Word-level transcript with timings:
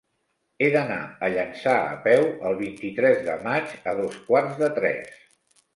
He 0.61 0.69
d'anar 0.75 0.97
a 1.27 1.29
Llançà 1.35 1.75
a 1.91 1.99
peu 2.07 2.27
el 2.51 2.59
vint-i-tres 2.65 3.23
de 3.29 3.39
maig 3.47 3.79
a 3.95 3.99
dos 4.03 4.21
quarts 4.31 4.61
de 4.65 4.77
tres. 4.81 5.27